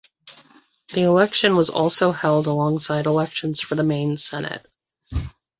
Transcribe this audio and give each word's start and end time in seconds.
The 0.95 1.01
election 1.03 1.55
was 1.55 1.69
also 1.69 2.11
held 2.11 2.47
alongside 2.47 3.05
elections 3.05 3.61
for 3.61 3.75
the 3.75 3.83
Maine 3.83 4.17
Senate. 4.17 4.65